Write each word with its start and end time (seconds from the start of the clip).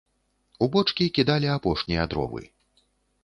У 0.65 0.67
бочкі 0.75 1.07
кідалі 1.17 1.47
апошнія 1.57 2.05
дровы. 2.13 2.43